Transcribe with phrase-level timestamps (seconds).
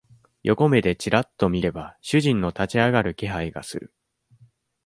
[0.41, 3.93] 横目でちらっと見れば、主人の立ち上がる気配がする。